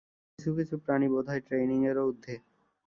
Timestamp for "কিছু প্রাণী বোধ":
0.57-1.25